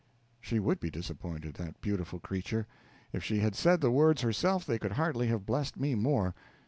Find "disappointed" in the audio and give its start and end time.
0.89-1.53